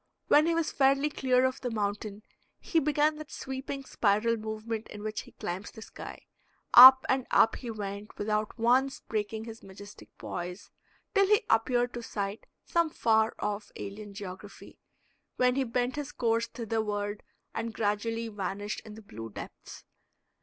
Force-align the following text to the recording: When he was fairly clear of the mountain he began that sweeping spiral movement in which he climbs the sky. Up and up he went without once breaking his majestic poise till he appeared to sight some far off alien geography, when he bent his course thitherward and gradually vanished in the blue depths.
When 0.29 0.47
he 0.47 0.55
was 0.55 0.71
fairly 0.71 1.11
clear 1.11 1.45
of 1.45 1.61
the 1.61 1.69
mountain 1.69 2.23
he 2.59 2.79
began 2.79 3.17
that 3.17 3.29
sweeping 3.29 3.83
spiral 3.85 4.35
movement 4.35 4.87
in 4.87 5.03
which 5.03 5.21
he 5.21 5.33
climbs 5.33 5.69
the 5.69 5.83
sky. 5.83 6.25
Up 6.73 7.05
and 7.07 7.27
up 7.29 7.57
he 7.57 7.69
went 7.69 8.17
without 8.17 8.57
once 8.57 9.01
breaking 9.01 9.45
his 9.45 9.61
majestic 9.61 10.09
poise 10.17 10.71
till 11.13 11.27
he 11.27 11.45
appeared 11.51 11.93
to 11.93 12.01
sight 12.01 12.47
some 12.65 12.89
far 12.89 13.35
off 13.37 13.71
alien 13.75 14.15
geography, 14.15 14.79
when 15.35 15.53
he 15.53 15.63
bent 15.63 15.97
his 15.97 16.11
course 16.11 16.47
thitherward 16.47 17.21
and 17.53 17.71
gradually 17.75 18.27
vanished 18.27 18.81
in 18.83 18.95
the 18.95 19.03
blue 19.03 19.29
depths. 19.29 19.85